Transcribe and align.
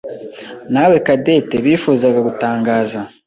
nawe 0.73 0.95
Cadette 1.05 1.55
bifuzaga 1.65 2.19
gutangaza. 2.27 2.99